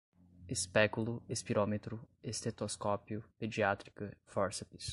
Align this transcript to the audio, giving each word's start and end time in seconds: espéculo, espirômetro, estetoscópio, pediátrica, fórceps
espéculo, 0.49 1.21
espirômetro, 1.29 2.01
estetoscópio, 2.23 3.23
pediátrica, 3.37 4.11
fórceps 4.25 4.89